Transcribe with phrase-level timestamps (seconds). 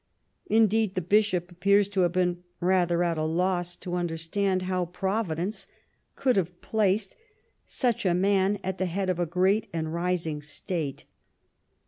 [0.47, 4.85] In deed^ the Bishop appears to have been rather at a loss to understand how
[4.87, 5.67] Providence
[6.15, 7.15] could have placed
[7.67, 11.05] such a man at the head of a great and rising state.